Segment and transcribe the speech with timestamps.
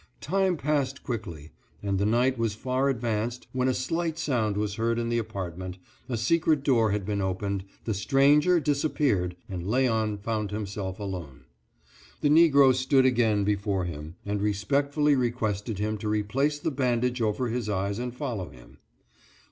[0.19, 1.51] Time passed quickly,
[1.83, 5.77] and the night was far advanced when a slight sound was heard in the apartment;
[6.09, 11.41] a secret door had been opened, the stranger disappeared, and Léon found himself alone.
[12.21, 17.49] The Negro stood again before him, and respectfully requested him to replace the bandage over
[17.49, 18.79] his eyes and follow him.